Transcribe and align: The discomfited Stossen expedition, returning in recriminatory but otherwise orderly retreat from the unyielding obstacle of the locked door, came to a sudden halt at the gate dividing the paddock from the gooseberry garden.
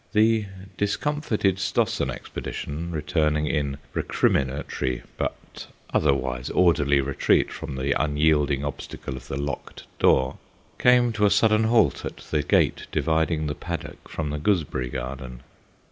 The 0.13 0.47
discomfited 0.79 1.57
Stossen 1.59 2.09
expedition, 2.09 2.89
returning 2.91 3.45
in 3.45 3.77
recriminatory 3.93 5.03
but 5.15 5.67
otherwise 5.93 6.49
orderly 6.49 6.99
retreat 7.01 7.51
from 7.53 7.75
the 7.75 7.91
unyielding 7.91 8.65
obstacle 8.65 9.15
of 9.15 9.27
the 9.27 9.39
locked 9.39 9.83
door, 9.99 10.37
came 10.79 11.11
to 11.13 11.27
a 11.27 11.29
sudden 11.29 11.65
halt 11.65 12.03
at 12.03 12.17
the 12.31 12.41
gate 12.41 12.87
dividing 12.91 13.45
the 13.45 13.53
paddock 13.53 14.09
from 14.09 14.31
the 14.31 14.39
gooseberry 14.39 14.89
garden. 14.89 15.43